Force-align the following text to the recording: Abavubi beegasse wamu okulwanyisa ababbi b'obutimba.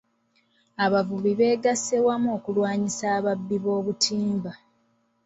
Abavubi 0.85 1.31
beegasse 1.39 1.95
wamu 2.05 2.29
okulwanyisa 2.37 3.05
ababbi 3.17 3.57
b'obutimba. 3.63 4.51